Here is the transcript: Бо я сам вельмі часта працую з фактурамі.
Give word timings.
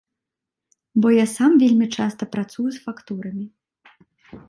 Бо 1.03 1.11
я 1.15 1.25
сам 1.35 1.51
вельмі 1.65 1.87
часта 1.99 2.23
працую 2.35 2.67
з 2.79 2.85
фактурамі. 2.89 3.45